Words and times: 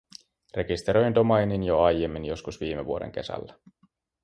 Rekisteröin 0.55 1.15
domainin 1.15 1.63
jo 1.63 1.79
aiemmin, 1.81 2.25
joskus 2.25 2.61
viime 2.61 2.85
vuoden 2.85 3.11
kesällä. 3.11 3.55